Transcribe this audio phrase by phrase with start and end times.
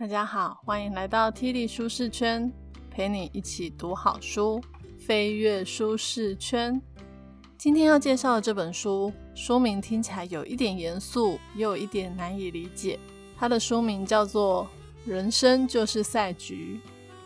[0.00, 2.50] 大家好，欢迎来到 T 力舒适圈，
[2.90, 4.58] 陪你一起读好书，
[4.98, 6.80] 飞跃舒适圈。
[7.58, 12.98] 今天要介绍的这本书，书名听起来有一点严肃，也有一点难以理解。
[13.36, 14.66] 它的书名叫做
[15.10, 16.80] 《人生就是赛局》。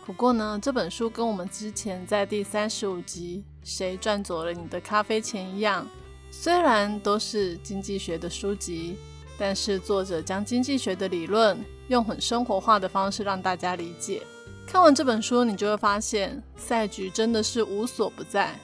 [0.05, 5.87] 不过呢，这本书跟我们之前在第三十五集《谁赚走了你的咖啡钱》一样，
[6.29, 8.97] 虽然都是经济学的书籍，
[9.37, 11.57] 但是作者将经济学的理论
[11.87, 14.21] 用很生活化的方式让大家理解。
[14.67, 18.59] 看完这本书，你就会发现赛局真的是无所不在。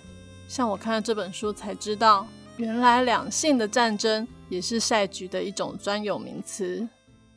[0.48, 6.88] 像我看了这本书才知道，原来两性的战争也是赛局的一种专有名词。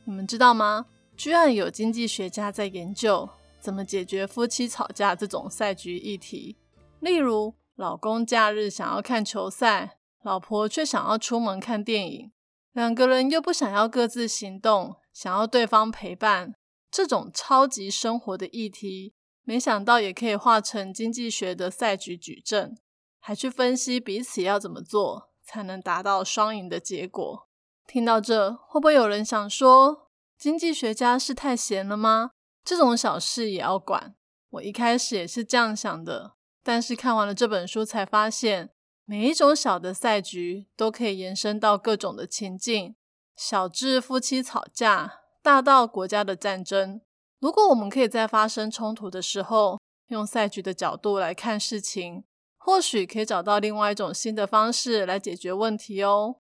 [0.05, 0.87] 你们知道吗？
[1.17, 3.29] 居然有经济学家在研究
[3.61, 6.57] 怎么解决夫妻吵架这种赛局议题。
[7.01, 12.31] 例如，老公假日想要看球赛，老婆却想要出门看电影，
[12.75, 16.55] 两个人又不想要各自行动，想要对方陪伴，
[16.91, 22.77] 这种超级生活的议题，没想到也可以化成经济学的赛局矩阵。
[23.21, 27.49] 还去分析彼此要怎么做才能达到双赢的结果。
[27.87, 32.33] 听到这，会不会有人想说，经济学家是太闲了吗？
[32.63, 34.17] 这种小事也要管？
[34.51, 38.74] 我一开始也是这样想的，但是看完了这本书，才发现
[39.07, 42.95] 每一种小的赛局都可以延伸到各种的情境，
[43.37, 47.01] 小至夫妻吵架，大到国家的战争。
[47.39, 52.25] 如果我们可以在发生冲突的时候，用赛局的角度来看事情。
[52.57, 56.37] 或许可以找到另外一种新的方式来解决问题哦。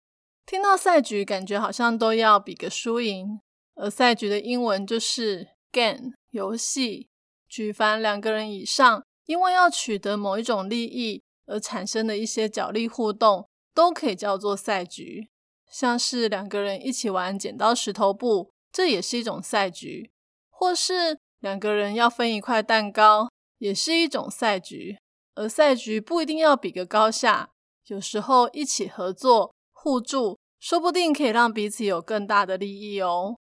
[0.45, 3.39] 听到赛局，感觉好像都要比个输赢，
[3.75, 7.07] 而赛局的英文就是 game 游戏。
[7.47, 15.27] 举凡两个人以上，因为要取得某一种利益而产生的一些角力互动，都可以叫做赛局。
[15.69, 20.09] 像是两个人一起玩剪刀石头布，这也是一种赛局；
[20.49, 24.97] 或是两个人要分一块蛋糕，也是一种赛局。
[25.35, 27.51] 而赛局不一定要比个高下，
[27.87, 33.37] 有时候一起合作、互助，说不定可以让彼此有更大的利益哦。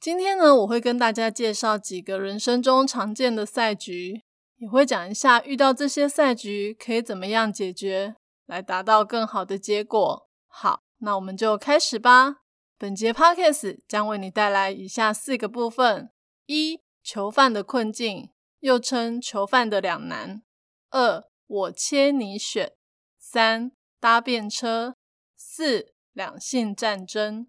[0.00, 4.22] 今天呢，我会跟大家介绍几个人生中常见的赛局，
[4.62, 8.14] 也会讲一下遇到这些赛局可以怎么样解决，
[8.46, 10.28] 来达到更好的结果。
[10.46, 12.36] 好，那我们就开始吧。
[12.78, 16.12] 本节 podcast 将为你带来以下四个部分：
[16.46, 18.30] 一、囚犯的困境，
[18.60, 20.42] 又称囚犯的两难；
[20.90, 22.74] 二、我切你选
[23.18, 24.94] 三搭便车
[25.36, 27.48] 四两性战争。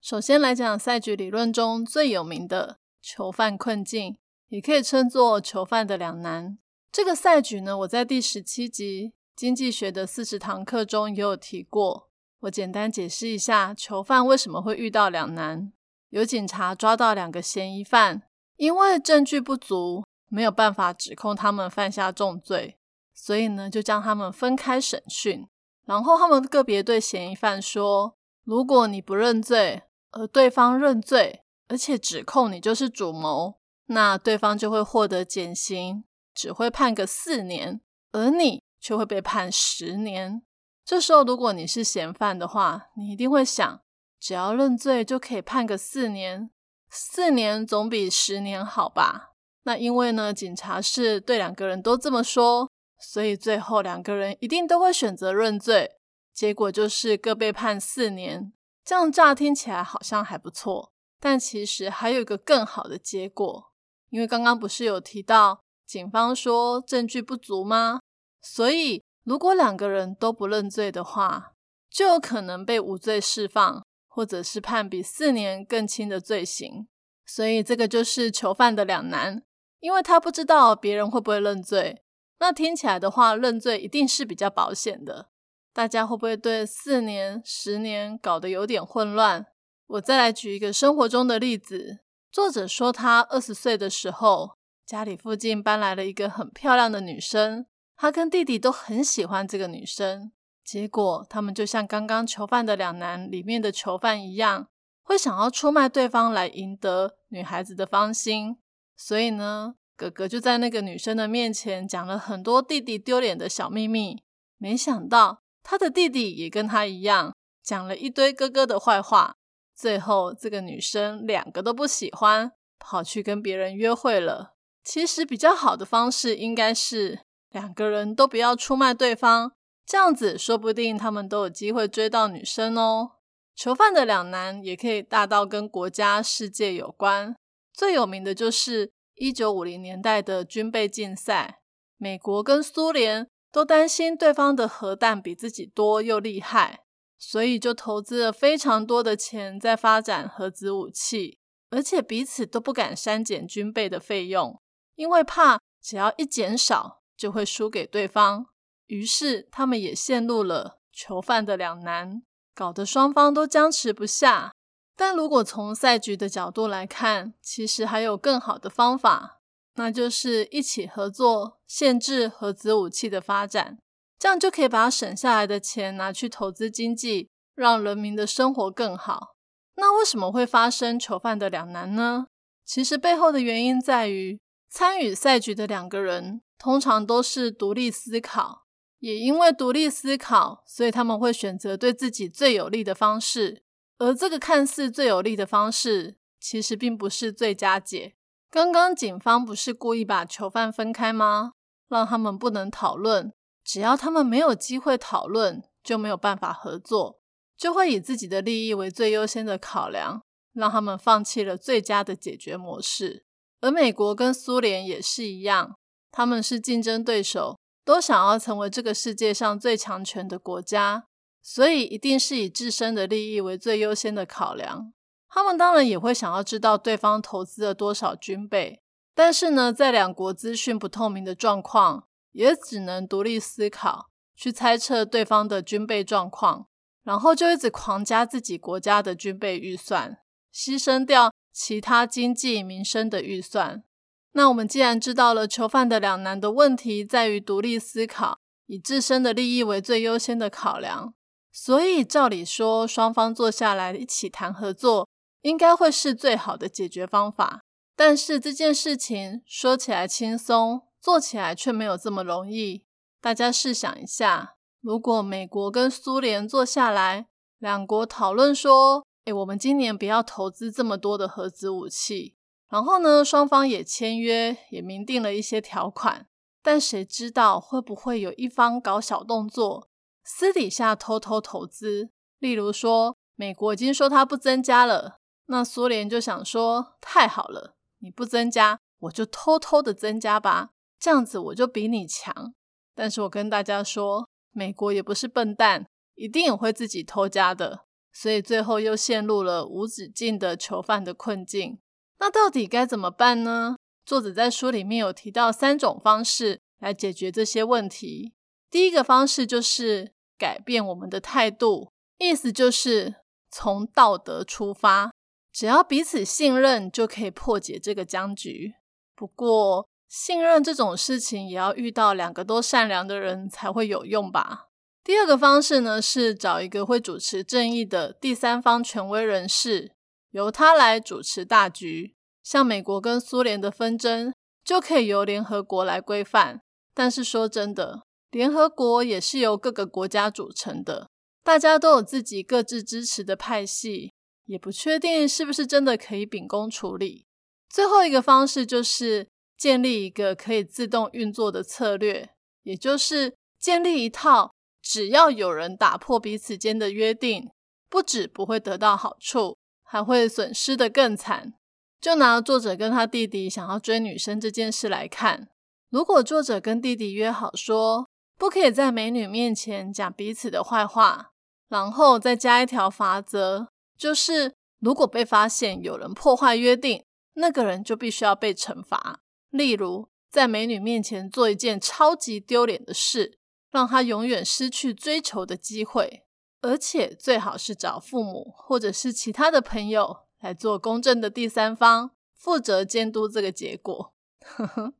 [0.00, 4.16] 首先来讲赛局理论中最有名的囚犯困境，
[4.52, 6.58] 也可以称作囚犯的两难。
[6.92, 12.10] 这个赛局呢，我在第十七集经济学的四十堂课中也有提过。
[12.40, 15.72] 我简单解释一下，囚犯为什么会遇到两难。
[16.10, 18.24] 有警察抓到两个嫌疑犯，
[18.56, 22.76] 因为证据不足，没有办法指控他们犯下重罪。
[23.14, 25.48] 所以呢，就将他们分开审讯，
[25.86, 33.54] 然后他们个别对嫌疑犯说：“如果你不认罪，而对方认罪，而且指控你就是主谋，
[33.92, 36.04] 那对方就会获得减刑，
[36.34, 37.80] 只会判个四年，
[38.12, 40.42] 而你却会被判十年。
[40.84, 43.80] 这时候，如果你是嫌犯的话，你一定会想：
[44.18, 46.50] 只要认罪就可以判个四年，
[46.90, 49.34] 四年总比十年好吧？
[49.64, 52.68] 那因为呢，警察是对两个人都这么说。”
[53.04, 55.96] 所以最后两个人一定都会选择认罪，
[56.32, 58.52] 结果就是各被判四年。
[58.84, 63.71] 这样乍听起来好像还不错，但其实还有一个更好的结果。
[64.12, 67.98] 因为刚刚不是有提到警方说证据不足吗？
[68.42, 71.54] 所以如果两个人都不认罪的话，
[71.90, 76.86] 就有可能被无罪释放，或者是判比四年更轻的罪行。
[77.24, 79.42] 所以这个就是囚犯的两难，
[79.80, 82.02] 因为他不知道别人会不会认罪。
[82.38, 85.30] 那听起来的话，认罪一定是比较保险的。
[85.72, 89.46] 大家会不会对四年、十年搞得有点混乱？
[89.86, 92.00] 我再来举一个生活中的例子。
[92.32, 94.52] 作者说，他二十岁的时候，
[94.86, 100.32] 家里附近搬来了一个很漂亮的女生，他跟弟弟都很喜欢这个女生。
[100.64, 104.66] 结果，他们就像刚刚囚犯的两难里面的囚犯一样，
[105.02, 108.56] 会想要出卖对方来赢得女孩子的芳心。
[108.96, 109.74] 所以呢？
[109.94, 114.22] 哥哥就在那个女生的面前讲了很多弟弟丢脸的小秘密，
[114.56, 119.36] 没想到他的弟弟也跟他一样讲了一堆哥哥的坏话。
[119.82, 124.54] 最后，这个女生两个都不喜欢，跑去跟别人约会了。
[124.84, 127.18] 其实比较好的方式应该是
[127.50, 129.50] 两个人都不要出卖对方，
[129.84, 133.10] 这样子说不定他们都有机会追到女生哦。
[133.56, 137.34] 囚犯的两难也可以大到跟国家、世界有关。
[137.72, 141.58] 最有名的就是一九五零年代的军备竞赛，
[141.96, 146.81] 美国跟苏联都担心对方的核弹比自己多又厉害，
[147.24, 151.38] 所以就投资了非常多的钱在发展核子武器，
[151.70, 154.60] 而且彼此都不敢删减军备的费用，
[154.96, 158.46] 因为怕只要一减少就会输给对方。
[158.88, 162.24] 于是他们也陷入了囚犯的两难，
[162.56, 164.52] 搞得双方都僵持不下。
[164.96, 169.38] 但如果从赛局的角度来看，其实还有更好的方法，
[169.76, 173.78] 那就是一起合作，限制核子武器的发展，
[174.22, 179.34] 这样就可以把省下来的钱拿去投资经济，让人民的生活更好。
[179.74, 182.26] 那为什么会发生囚犯的两难呢？
[182.64, 184.38] 其实背后的原因在于，
[184.70, 188.62] 参与赛局的两个人通常都是独立思考，
[189.00, 193.64] 也因为独立思考，所以他们会选择对自己最有利的方式。
[193.98, 198.14] 而这个看似最有利的方式，其实并不是最佳解。
[198.48, 201.54] 刚刚警方不是故意把囚犯分开吗？
[201.88, 203.32] 让他们不能讨论，
[203.64, 207.18] 只要他们没有机会讨论，就没有办法合作，
[207.56, 210.22] 就会以自己的利益为最优先的考量，
[210.52, 213.24] 让他们放弃了最佳的解决模式。
[213.60, 215.76] 而美国跟苏联也是一样，
[216.10, 221.04] 他们是竞争对手，都想要成为这个世界上最强权的国家。
[221.44, 224.92] 所以一定是以自身的利益为最优先的考量。
[225.28, 228.80] 他们当然也会想要知道对方投资了多少军备，
[229.12, 236.66] 但是呢，在两国资讯不透明的状况，也只能独立思考，去猜测对方的军备状况，
[237.04, 240.18] 然后就一直狂加自己国家的军备预算，
[240.52, 243.84] 牺牲掉其他经济民生的预算。
[244.32, 251.14] 那我们既然知道了囚犯的两难的问题在于独立思考，以自身的利益为最优先的考量。
[251.54, 255.06] 所以，照理说，双方坐下来一起谈合作，
[255.42, 257.60] 应该会是最好的解决方法。
[257.94, 262.84] 但是这件事情说起来轻松，做起来却没有这么容易。
[263.20, 267.26] 大家试想一下，如果美国跟苏联坐下来，
[267.58, 272.36] 两国讨论说：“诶，我们今年不要投资这么多的核子武器。”
[272.70, 276.28] 然后呢，双方也签约，也明定了一些条款。
[276.62, 279.88] 但谁知道会不会有一方搞小动作？
[280.22, 290.70] 私底下偷偷投资，例如说，美国已经说它不增加了，那苏联就想说，太好了，你不增加，我就偷偷的增加吧，
[291.02, 292.54] 这样子我就比你强。
[292.94, 297.80] 但是我跟大家说，美国也不是笨蛋，一定也会自己偷家的，
[298.12, 301.80] 所以最后又陷入了无止境的囚犯的困境。
[302.20, 303.74] 那到底该怎么办呢？
[304.06, 308.32] 作者在书里面有提到三种方式来解决这些问题。
[308.70, 313.16] 第一个方式就是改变我们的态度，意思就是
[313.50, 315.12] 从道德出发，
[315.52, 318.74] 只要彼此信任就可以破解这个僵局。
[319.16, 324.68] 不过，信任这种事情也要遇到两个都善良的人才会有用吧。
[325.02, 329.92] 第二个方式呢，是找一个会主持正义的第三方权威人士，
[330.32, 332.14] 由他来主持大局。
[332.42, 336.60] 像美国跟苏联的纷争，就可以由联合国来规范。
[336.92, 338.02] 但是说真的。
[338.30, 341.08] 联合国也是由各个国家组成的，
[341.42, 344.12] 大家都有自己各自支持的派系，
[344.44, 347.24] 也不确定是不是真的可以秉公处理。
[347.70, 349.28] 最后一个方式就是
[349.62, 352.30] 建立一个可以自动运作的策略，
[352.64, 354.52] 也就是建立一套
[354.82, 357.48] 只要有人打破彼此间的约定，
[357.88, 361.54] 不止不会得到好处，还会损失的更惨。
[362.00, 365.48] 就拿作者跟他弟弟想要追女生这件事来看，
[365.90, 368.08] 如果作者跟弟弟约好说。
[368.38, 371.30] 不可以在美女面前讲彼此的坏话，
[371.68, 377.04] 然后再加一条法则，就是如果被发现有人破坏约定，
[377.34, 379.20] 那个人就必须要被惩罚。
[379.52, 383.38] 例如，在美女面前做一件超级丢脸的事，
[383.70, 386.24] 让她永远失去追求的机会，
[386.62, 394.14] 而且最好是找父母或者是其他的朋友来做公正的第三方，负责监督这个结果。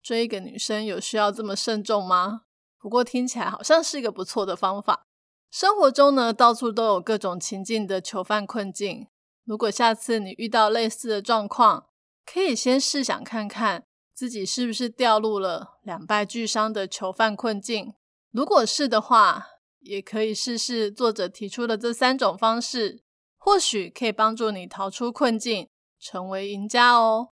[0.00, 2.42] 追一个女生有需要这么慎重吗？
[2.78, 5.06] 不过听起来好像是一个不错的方法。
[5.50, 9.08] 生活中呢，到处都有各种情境的囚犯困境。
[9.44, 11.88] 如果下次你遇到类似的状况，
[12.24, 17.94] 可以先试想看看自己是不是掉入了两败俱伤的囚犯困境。
[18.30, 19.46] 如果是的话，
[19.80, 23.02] 也可以试试作者提出的这三种方式，
[23.36, 27.30] 或许可以帮助你逃出困境，成为赢家哦。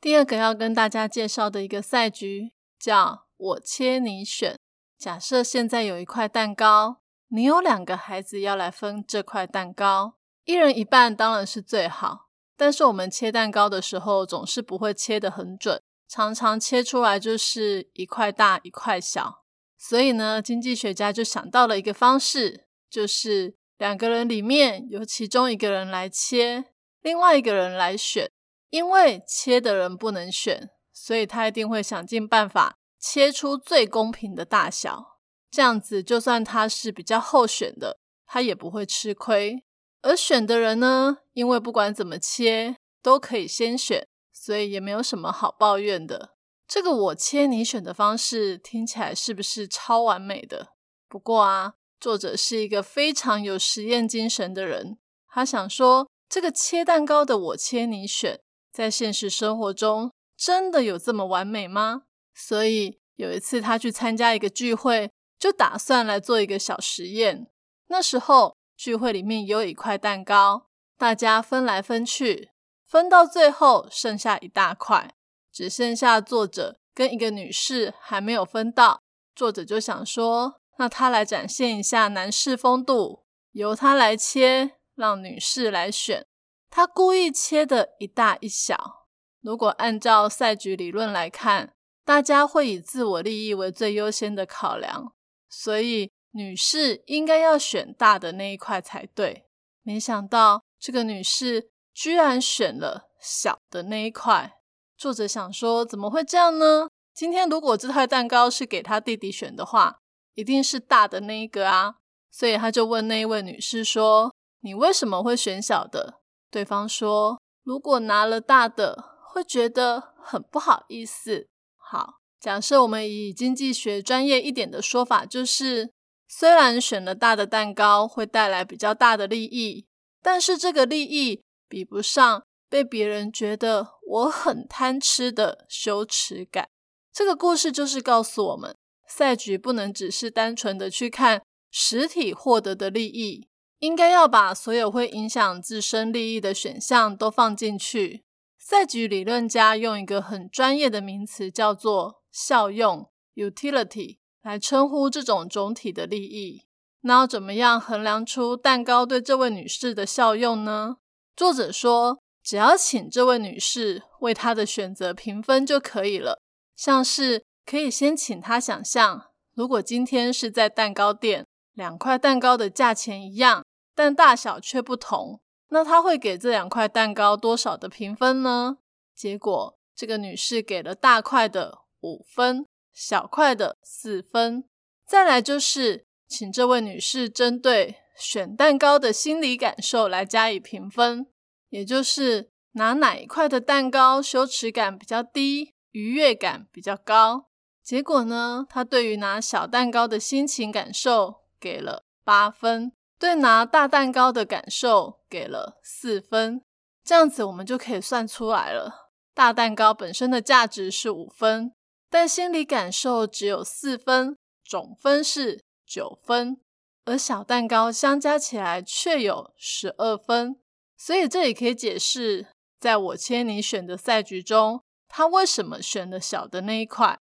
[0.00, 4.56] 第二个要跟大家介绍的一个赛局，叫我切你选。
[4.98, 12.25] 假设现在有一块蛋糕，你有两个孩子要来分这块蛋糕，一人一半当然是最好。
[12.56, 19.44] 但是我们切蛋糕的时候总是不会切得很准，常常切出来就是一块大一块小。
[19.78, 26.64] 所以呢，经济学家就想到了一个方式，就是两个人里面由其中一个人来切，
[27.02, 28.30] 另外一个人来选。
[28.70, 35.20] 因为切的人不能选，所以他一定会想尽办法切出最公平的大小。
[35.50, 39.62] 这样子，就算他是比较后选的，他也不会吃亏。
[40.02, 46.30] 而选的人呢，因为不管怎么切都可以先选，所以也没有什么好抱怨的。
[46.66, 50.68] 这个我切你选的方式听起来是不是超完美的？
[51.10, 54.96] 不过啊，作者是一个非常有实验精神的人，
[55.28, 58.40] 他想说，这个切蛋糕的我切你选。
[58.72, 62.04] 在现实生活中，真的有这么完美吗？
[62.34, 67.46] 所以有一次他去参加一个聚会，就打算来做一个小实验。
[67.88, 72.50] 那时候聚会里面有一块蛋糕，大家分来分去，
[72.86, 75.14] 分到最后剩下一大块，
[75.52, 79.00] 只剩下作者跟一个女士还没有分到。
[79.34, 86.26] 作者就想说，那他来展现一下男士风度，由他来切，让女士来选。
[86.70, 89.06] 他故意切的一大一小。
[89.42, 91.74] 如果按照赛局理论来看，
[92.04, 95.12] 大家会以自我利益为最优先的考量，
[95.48, 99.46] 所以女士应该要选大的那一块才对。
[99.82, 104.60] 没想到这个女士居然选了小的那一块。
[104.96, 106.86] 作者想说，怎么会这样呢？
[107.12, 109.98] 今天如果这块蛋糕是给他弟弟选的话，
[110.34, 111.96] 一定是大的那一个啊。
[112.30, 116.20] 所以他就问那一位女士说：“你为什么会选小的？”
[116.52, 125.90] 对方说：“如果拿了大的，会觉得很不好意思。”好，假设我们以经济学专业一点的说法，就是
[126.28, 129.84] 虽然选了大的蛋糕会带来比较大的利益，
[130.26, 136.68] 但是这个利益比不上被别人觉得我很贪吃的羞耻感。
[137.12, 143.46] 这个故事就是告诉我们，赛局不能只是单纯的去看实体获得的利益。
[143.78, 148.24] 应该要把所有会影响自身利益的选项都放进去。
[148.58, 156.64] 赛局理论家用一个很专业的名词叫做效用 （utility） 来称呼这种总体的利益。
[157.06, 160.96] 那要怎么样衡量出蛋糕对这位女士的效用呢？
[161.36, 166.40] 作者说，只要请这位女士为她的选择评分就可以了。
[166.74, 171.46] 像是可以先请她想象，如果今天是在蛋糕店。
[171.74, 173.62] 两块蛋糕的价钱一样，
[173.94, 175.40] 但大小却不同。
[175.68, 178.78] 那她会给这两块蛋糕多少的评分呢？
[179.14, 184.64] 结果，这个女士给了大块的五分，小块的四分。
[185.06, 191.26] 再来就是，请这位女士针对选蛋糕的心理感受来加以评分，
[191.70, 197.46] 也就是拿哪一块的蛋糕羞耻感比较低，愉悦感比较高。
[197.82, 201.46] 结果呢，她对于拿小蛋糕的心情感受。
[201.58, 206.60] 给了八分，对拿大蛋糕的感受给了四分，
[207.02, 209.10] 这样子我们就可以算出来了。
[209.34, 211.72] 大蛋糕本身的价值是五分，
[212.10, 216.60] 但心理感受只有四分，总分是九分，
[217.04, 220.60] 而小蛋糕相加起来却有十二分。
[220.98, 222.48] 所以这也可以解释，
[222.80, 227.18] 在我切你选的赛局中，他为什么选了小的那一块。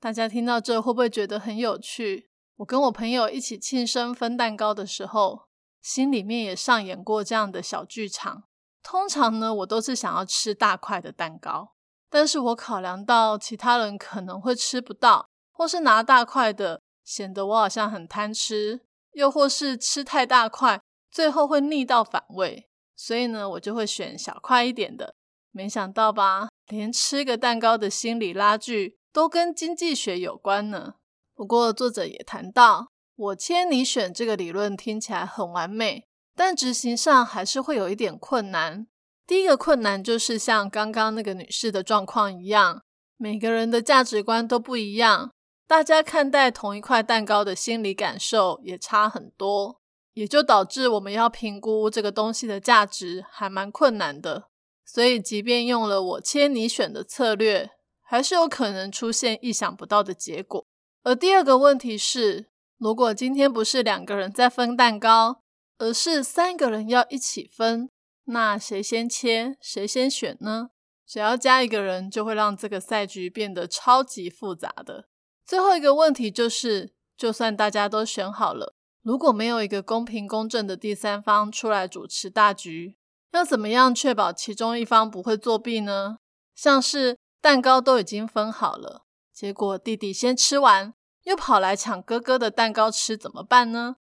[0.00, 2.28] 大家听到这会不会觉得很有趣？
[2.56, 5.46] 我跟我朋友一起庆生分蛋糕的时候，
[5.80, 8.44] 心里面也上演过这样的小剧场。
[8.82, 11.74] 通常呢，我都是想要吃大块的蛋糕，
[12.08, 20.78] 但是我考量到其他人可能会吃不到，或是拿大块的显得我好像很贪吃，又或是吃太大块，
[21.10, 25.14] 最后会腻到反胃，所以呢，我就会选小块一点的。
[25.50, 30.96] 没想到吧，连吃个蛋糕的心理拉锯都跟经济学有关呢。
[31.34, 36.04] 不过，作者也谈到，我切你选这个理论听起来很完美，
[36.36, 38.86] 但执行上还是会有一点困难。
[39.26, 42.82] 第一个困难就是像刚刚那个女士的状况一样，
[43.16, 45.32] 每个人的价值观都不一样，
[45.68, 49.78] 大家看待同一块蛋糕的心理感受也差很多，
[50.14, 54.48] 也就导致我们要评估这个东西的价值还蛮困难的。
[54.86, 57.70] 所以，即便用了我切你选的策略，
[58.00, 60.64] 还是有可能出现意想不到的结果。
[61.02, 62.48] 而第二个问题是，
[62.78, 65.42] 如果今天不是两个人在分蛋糕，
[65.76, 67.90] 而是三个人要一起分，
[68.24, 70.70] 那谁先切，谁先选呢？
[71.06, 75.04] 只要加一个人，就会让这个赛局变得超级复杂的。
[75.48, 82.98] 最后一个问题就是，就算大家都选好了，如果没有一个公平公正的第三方出来主持大局，
[83.32, 86.18] 要怎么样确保其中一方不会作弊呢？
[86.54, 90.92] 像是蛋糕都已经分好了，结果弟弟先吃完，
[91.24, 93.96] 又跑来抢哥哥的蛋糕吃，怎么办呢？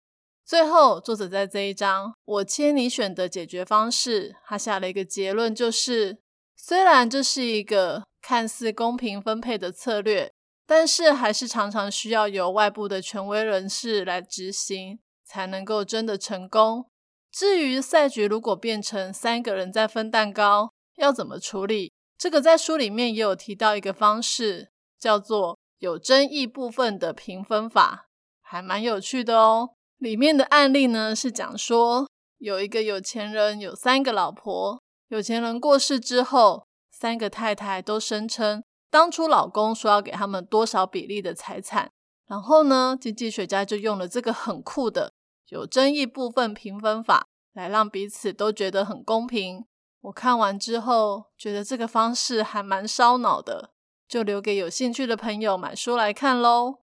[0.44, 6.18] 最后，作者在这一章“我切你选”的解决方式，他下了一个结论，就是
[6.56, 10.32] 虽然这是一个看似公平分配的策略，
[10.66, 16.86] 但是还是常常需要由外部的权威人士来执行，才能够真的成功。
[17.30, 21.92] 至于赛局如果变成三个人在分蛋糕，要怎么处理？
[22.18, 28.08] 这个在书里面也有提到一个方式，叫做有争议部分的平分法，
[28.40, 29.70] 还蛮有趣的哦。
[29.98, 32.08] 里面的案例呢是讲说，
[32.38, 38.64] 有一个有钱人有三个老婆，有钱人过世之后，三个太太都声称
[38.96, 41.92] 当初老公说要给他们多少比例的财产，
[42.26, 45.12] 然后呢，经济学家就用了这个很酷的。
[45.48, 49.66] 有争议部分平分法，来让彼此都觉得很公平。
[50.00, 53.72] 我看完之后，觉得这个方式还蛮烧脑的，
[54.08, 56.78] 就留给有兴趣的朋友买书来看喽。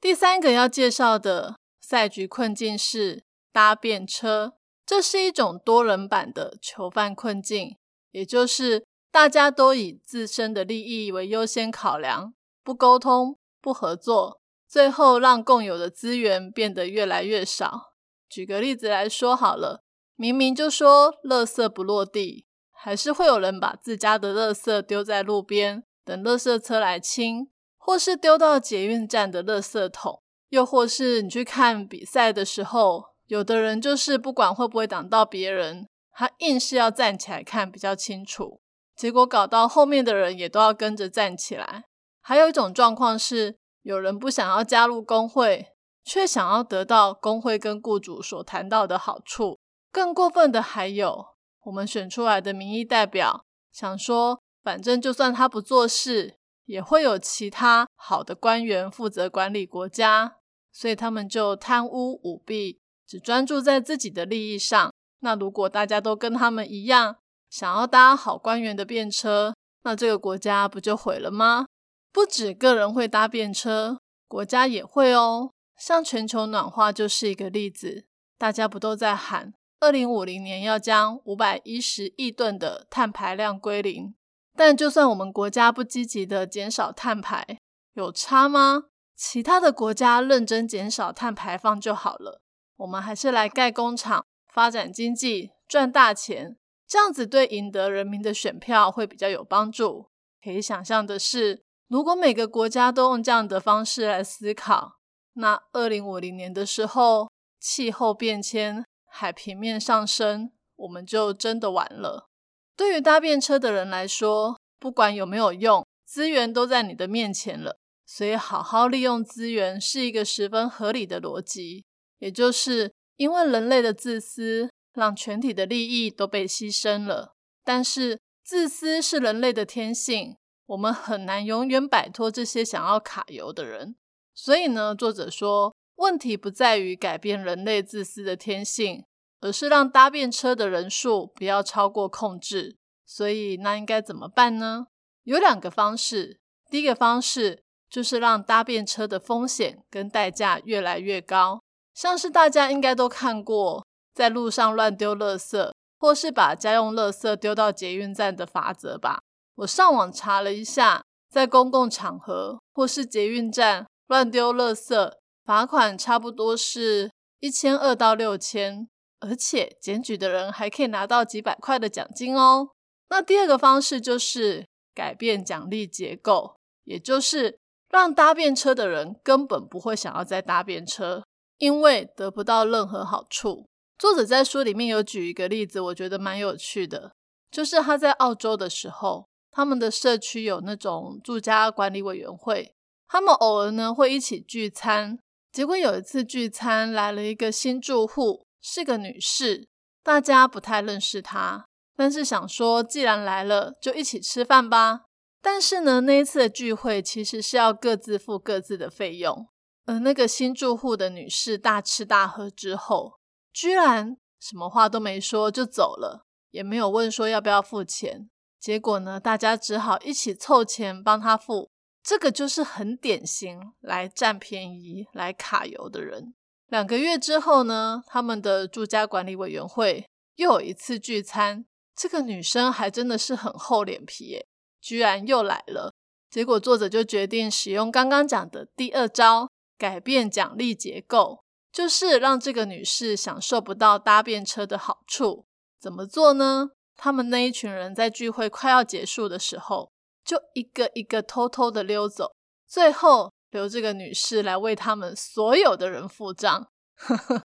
[0.00, 4.52] 第三个要介绍的赛局困境是搭便车，
[4.86, 7.76] 这是一种多人版的囚犯困境，
[8.12, 12.32] 也就是大家都以自身的利益为优先考量，
[12.64, 14.40] 不沟通，不合作。
[14.66, 17.92] 最后让共有的资源变得越来越少。
[18.26, 19.84] 举个例子来说好了，
[20.16, 38.61] 明明就说垃圾不落地，还是会有人把自家的垃圾丢在路边，等垃圾车来清，或是丢到捷运站的垃圾桶，又或是你去看比赛的时候，有的人就是不管会不会挡到别人，他硬是要站起来看比较清楚，
[39.02, 41.86] 结果搞到后面的人也都要跟着站起来。
[42.20, 43.58] 还有一种状况是。
[43.82, 49.58] 有人不想要加入工会，却想要得到工会跟雇主所谈到的好处。
[49.90, 51.26] 更过分的还有，
[51.64, 60.36] 我们选出来的民意代表想说，反正就算他不做事，也会有其他好的官员负责管理国家，
[60.70, 64.92] 所以他们就贪污舞弊，只专注在自己的利益上。
[65.18, 67.16] 那如果大家都跟他们一样，
[67.52, 71.66] 想要搭好官员的便车，那这个国家不就毁了吗？
[72.10, 75.50] 不止个人会搭便车，国家也会哦。
[75.76, 78.06] 像全球暖化就是一个例子，
[78.38, 84.14] 大家不都在喊二零五零年要将五百一十亿吨的碳排量归零？
[84.56, 87.58] 但就算我们国家不积极的减少碳排，
[87.92, 88.84] 有差吗？
[89.14, 92.40] 其他的国家认真减少碳排放就好了，
[92.78, 96.56] 我们还是来盖工厂、发展经济、赚大钱，
[96.92, 100.08] 这样子对赢得人民的选票会比较有帮助。
[100.44, 101.62] 可以想象的是。
[101.88, 104.98] 如果每个国家都用这样的方式来思考，
[105.34, 112.28] 那二零五零年的时候，气候变迁、海平面上升，我们就真的完了。
[112.76, 121.84] 对于搭便车的人来说，不管有没有用，资源都在你的面前了，所以好好利用资源是一个十分合理的逻辑。
[122.18, 127.34] 也就是因为人类的自私，让全体的利益都被牺牲了。
[127.64, 130.36] 但是自私是人类的天性。
[130.66, 133.94] 我们很难永远摆脱这些想要卡油的人，
[134.32, 139.04] 所以呢，作者说，问题不在于改变人类自私的天性，
[139.40, 142.78] 而是让搭便车的人数不要超过控制。
[143.04, 144.86] 所以，那应该怎么办呢？
[145.24, 146.38] 有两个方式。
[146.70, 151.60] 第一个方式就是让搭便车的风险跟代价越来越高，
[151.92, 159.20] 像是大家应该都看过，在路上乱丢垃圾，或是把家用垃圾丢到捷运站的法则吧。
[159.56, 165.12] 我上网查了一下，在公共场合或是捷运站乱丢垃圾，
[165.44, 168.88] 罚款差不多是一千二到六千，
[169.20, 172.70] 而且检举的人还可以拿到几百块的奖金哦。
[173.10, 177.58] 那第二个方式就是改变奖励结构，也就是
[177.90, 181.22] 让搭便车的人根本不会想要再搭便车，
[181.58, 183.66] 因为得不到任何好处。
[183.98, 187.12] 作者在书里面有举一个例子，我觉得蛮有趣的，
[187.50, 189.28] 就是他在澳洲的时候。
[189.54, 192.74] 他们的社区有那种住家管理委员会，
[193.06, 195.18] 他们偶尔呢会一起聚餐。
[195.52, 199.68] 结果有一次聚餐来了一个新住户，是个女士，
[200.02, 205.02] 大家不太认识她，但是想说既然来了，就一起吃饭吧。
[205.42, 209.46] 但是呢，那一次的聚会其实是要各自付各自的费用，
[209.84, 213.18] 而那个新住户的女士大吃大喝之后，
[213.52, 218.28] 居然什么话都没说就走了，也没有问说要不要付钱。
[218.58, 221.68] 结果呢，大家只好一起凑钱帮他付。
[222.02, 226.34] 这个就是很典型来占便宜、来卡油的人。
[226.68, 234.46] 两个月之后呢，他们的住家管理委员会又有一次聚餐，这个女生还真的是很厚脸皮耶，
[234.80, 235.92] 居然又来了。
[236.28, 245.46] 结果作者就决定使用刚刚讲的第二招，改变奖励结构，就是让这个女士享受不到搭便车的好处。
[245.80, 246.70] 怎么做呢？
[246.96, 249.90] 他们那一群人在聚会快要结束的时候，
[250.24, 252.36] 就一个一个偷偷的溜走，
[252.68, 256.68] 最后留这个女士来为他们所有的人付账。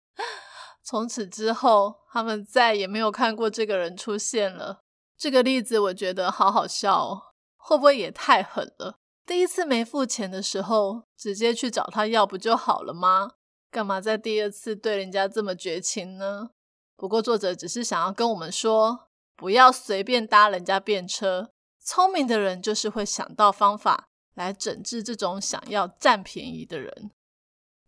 [0.82, 4.80] 从此之后，他们再也没有看过这个人出现了。
[5.18, 7.22] 这个例子我觉得好好笑哦。
[7.56, 8.96] 会不会也太狠了？
[9.24, 13.32] 第一次没付钱的时候，直接去找他要不就好了吗？
[13.72, 16.50] 干嘛在第二次对人家这么绝情呢？
[16.94, 21.50] 不过作者只是想要跟我们说，不要随便搭人家便车。
[21.80, 24.04] 聪明的人就是会想到方法
[24.34, 27.10] 来整治这种想要占便宜的人。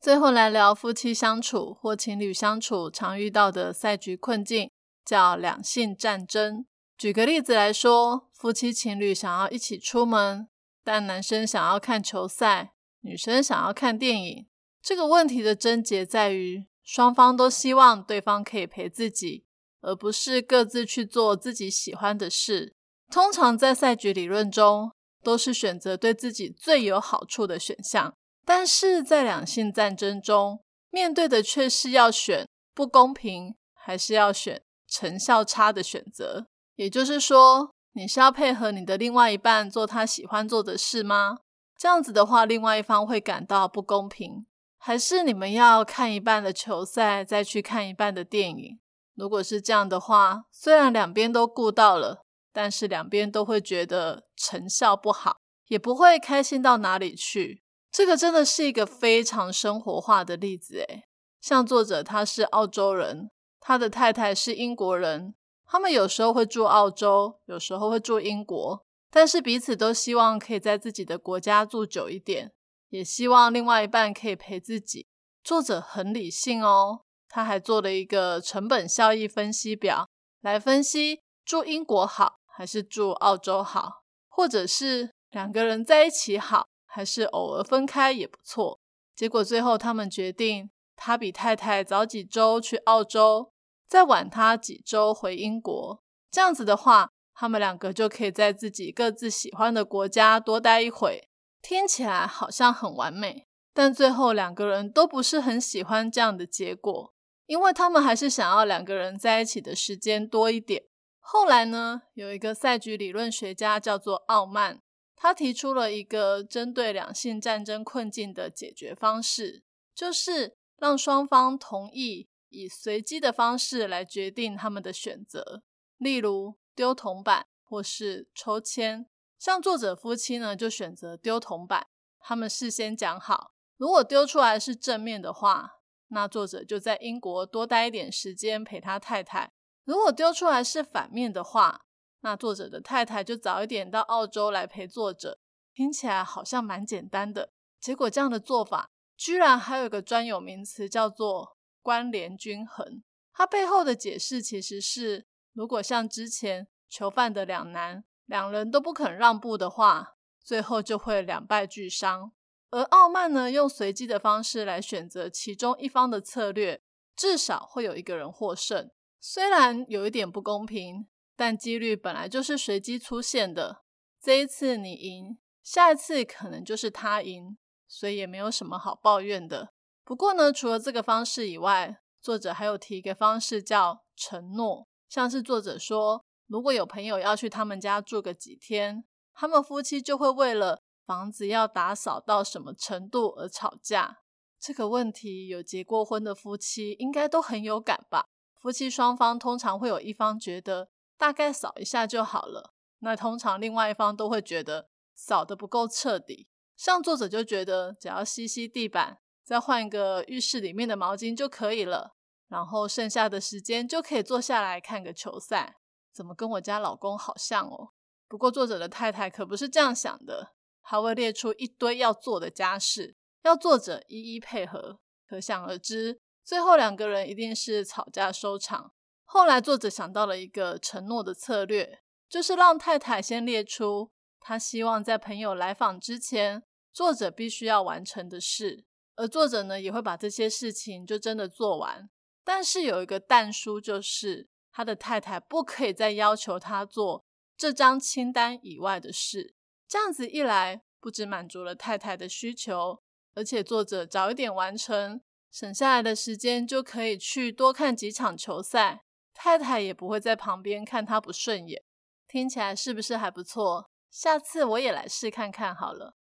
[0.01, 4.71] 最后来聊夫妻相处或情侣相处常遇到的赛局困境，
[5.05, 6.65] 叫两性战争。
[6.97, 10.49] 举个例子来说，夫妻情侣想要一起出门，
[10.83, 14.47] 但男生想要看球赛，女生想要看电影。
[14.85, 19.47] 这个问题的症结在于，双方都希望对方可以陪自己，
[19.81, 22.75] 而不是各自去做自己喜欢的事。
[23.11, 24.93] 通常在赛局理论中，
[25.23, 36.47] 都是选择对自己最有好处的选项，但是在两性战争中，面对的却是要选不公平，还是要选成效差的选择。
[36.75, 41.39] 也就是说，你是要配合你的另外一半做他喜欢做的事吗？
[41.79, 44.45] 这样子的话，另外一方会感到不公平。
[44.87, 48.79] 还是你们要看一半的球赛，再去看一半的电影？
[49.15, 57.63] 如果是这样的话，虽然两边都顾到了，但是两边都会觉得成效不好，也不会开心到哪里去。
[57.91, 61.05] 这个真的是一个非常生活化的例子诶
[61.41, 65.35] 像作者他是澳洲人，他的太太是英国人。
[65.65, 72.53] 他们有时候会住澳洲，有时候会住英国，但是彼此都希望可以在自己的国家住久一点，
[72.95, 75.09] 也希望另外一半可以陪自己。
[75.43, 80.09] 作者很理性哦，他还做了一个成本效益分析表，
[80.43, 88.79] 来分析住英国好还是住澳洲好，或者是两个人在一起好，还是偶尔分开也不错。
[89.17, 93.51] 结果最后他们决定，他比太太早几周去澳洲。
[93.89, 101.29] 再晚他几周回英国，这样子的话，他们两个就可以在自己各自喜欢的国家多待一会。
[101.65, 107.15] 听起来好像很完美，但最后两个人都不是很喜欢这样的结果，
[107.47, 110.85] 因为他们还是想要两个人在一起的时间多一点。
[111.21, 114.83] 后来呢，有一个赛局理论学家叫做奥曼，
[115.17, 122.29] 他提出了一个针对两性战争困境的解决方式，就是让双方同意。
[122.51, 125.65] 以随机的方式来决定他们的选择，
[125.97, 129.07] 例如丢铜板或是抽签。
[129.45, 131.89] 像作者夫妻呢，就选择丢铜板。
[132.19, 139.51] 他们事先讲好，如果丢出来是正面的话，那作者就在英国多待一点时间陪他太太；
[139.85, 141.85] 如果丢出来是反面的话，
[142.21, 145.39] 那作者的太太就早一点到澳洲来陪作者。
[145.75, 151.59] 听起来好像蛮简单的，结果这样的做法居然还有个专有名词叫做。
[151.83, 153.03] 关联均衡，
[153.35, 162.33] 它背后的解释其实是，如果像之前囚犯的两难，两人都不肯让步的话，最后就会两败俱伤。
[162.71, 166.83] 而傲慢呢，用随机的方式来选择其中一方的策略，
[167.15, 168.91] 至少会有一个人获胜。
[169.21, 171.07] 虽然有一点不公平，
[171.37, 173.83] 但几率本来就是随机出现的。
[174.21, 177.57] 这一次你赢，下一次可能就是他赢，
[177.87, 179.71] 所以也没有什么好抱怨的。
[180.03, 184.89] 不过呢，除了这个方式以外，作者还有提一个方式叫承诺。
[185.09, 189.03] 像是作者说，如果有朋友要去他们家住个几天，
[189.35, 194.19] 他们夫妻就会为了房子要打扫到什么程度而吵架。
[194.61, 198.27] 这个问题有结过婚的夫妻应该都很有感吧？
[198.55, 206.47] 夫妻双方通常会有一方觉得大概扫一下就好了，那通常另外一方都会觉得扫得不够彻底。
[206.77, 209.19] 像作者就觉得只要吸吸地板。
[209.43, 212.15] 再换一个浴室里面的毛巾就可以了，
[212.47, 215.79] 然后剩下的时间就可以坐下来看个球赛。
[216.15, 217.91] 怎么跟我家老公好像哦？
[218.29, 225.01] 不过作者的太太可不是这样想的，还会列出一堆要做的家事，要作者一一配合。
[225.27, 228.93] 可想而知，最后两个人一定是吵架收场。
[229.25, 238.85] 后来作者想到了一个承诺的策略，就是让太太先列出他希望在朋友来访之前，作者必须要完成的事。
[239.17, 242.11] 而作者呢，也会把这些事情就真的做完，
[242.45, 247.25] 但是有一个但书，就是他的太太不可以再要求他做
[247.57, 249.55] 这张清单以外的事。
[249.87, 253.01] 这样子一来，不止满足了太太的需求，
[253.35, 255.21] 而且作者早一点完成，
[255.53, 261.85] 省下来的时间就可以去多看几场球赛，太太也不会在旁边看他不顺眼。
[262.27, 263.89] 听起来是不是还不错？
[264.11, 266.17] 下次我也来试看看好了。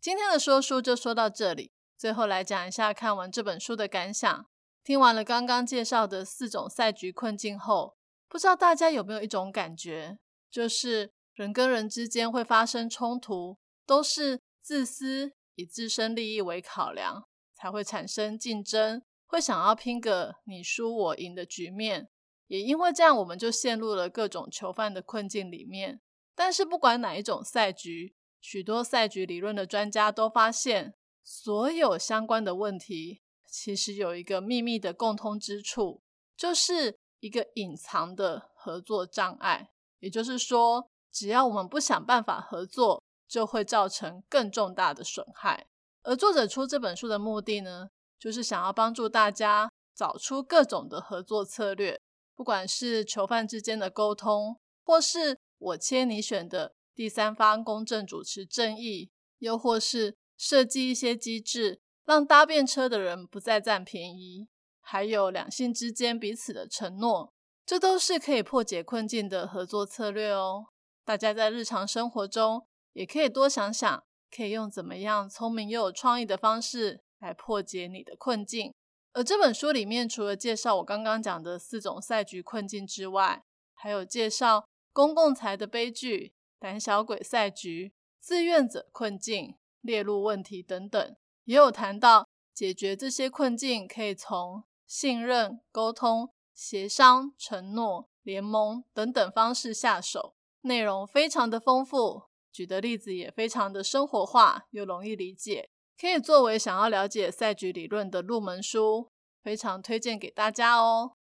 [0.00, 4.46] 今天的说书就说到这里，最后来讲一下看完这本书的感想。
[4.84, 7.95] 听完了刚刚介绍的四种赛局困境后，
[8.28, 10.18] 不知道大家有没有一种感觉，
[10.50, 22.08] 就是人跟人之间会发生冲突，都是自私，以自身利益为考量，才会产生竞争，会想要拼个你输我赢的局面。
[22.48, 26.00] 也因为这样，我们就陷入了各种囚犯的困境里面。
[26.34, 36.02] 但是不管哪一种赛局，许多赛局理论的专家都发现，所有相关的问题其实有一个秘密的共通之处，
[36.36, 39.70] 就是一个隐藏的合作障碍。
[39.98, 45.66] 也就是说，只要我们不想办法合作，就会造成更重大的损害。
[46.02, 52.00] 而作者出这本书的目的呢，就是想要帮助大家找出各种的合作策略。
[52.36, 64.46] 不管是囚犯之间的沟通，或是我切你选的第三方公正主持正义，又或是设计一些机制，让搭便车的人不再占便宜，
[64.88, 67.32] 还有两性之间彼此的承诺，
[67.66, 70.66] 这都是可以破解困境的合作策略哦。
[71.04, 78.72] 大家在日常生活中也可以多想想，可以用怎么样聪明又有创意的方式来破解你的困境。
[79.12, 83.42] 而这本书里面，除了介绍我刚刚讲的四种赛局困境之外，
[83.74, 105.68] 还有介绍公共财的悲剧、胆小鬼赛局、自愿者困境、列入问题等等，也有谈到解决这些困境可以从信任、沟通、协商、承诺、联盟等等方式下手，内容非常的丰富，举的例子也非常的生活化又容易理解。
[105.98, 109.10] 可以作为想要了解赛局理论的入门书，
[109.42, 111.12] 非常推荐给大家哦。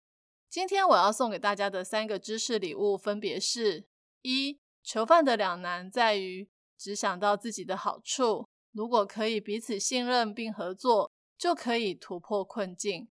[0.49, 3.87] 今天我要送给大家的三个知识礼物分别是：
[4.21, 13.07] 一、囚犯的两难在于只想到自己的好处，如果可以彼此信任并合作，就可以突破困境；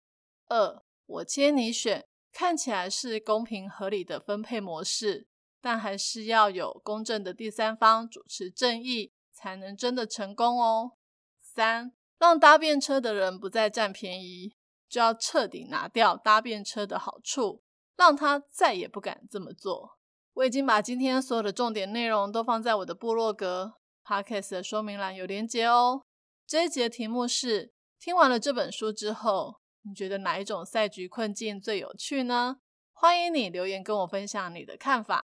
[0.47, 5.27] 二、我接你选看起来是公平合理的分配模式，
[5.62, 10.93] 但还是要有公正的第三方主持正义，才能真的成功哦。
[11.41, 14.56] 三，让搭便车的人不再占便宜，
[14.89, 17.63] 就要彻底拿掉搭便车的好处，
[17.95, 19.97] 让他再也不敢这么做。
[20.34, 26.01] 我已经把今天所有的重点内容都放在我的部落格 podcast 的说明栏有连结哦。
[26.47, 32.58] 这一节题目是：听完了这本书之后，你觉得哪一种赛局困境最有趣呢？
[32.93, 35.26] 欢迎你留言跟我分享你的看法。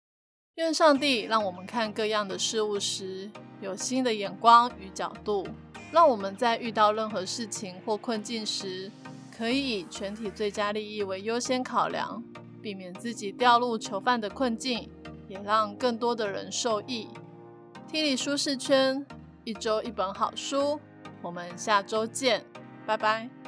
[0.55, 3.29] 愿上帝让我们看各样的事物时，
[3.61, 5.47] 有新的眼光与角度。
[5.91, 8.91] 让我们在遇到任何事情或困境时，
[9.35, 12.23] 可以以全体最佳利益为优先考量，
[12.61, 14.89] 避免自己掉入囚犯的困境，
[15.27, 17.07] 也让更多的人受益。
[17.87, 19.05] 听力舒适圈，
[19.43, 20.79] 一周一本好书，
[21.21, 22.43] 我们下周见，
[22.85, 23.38] 拜拜。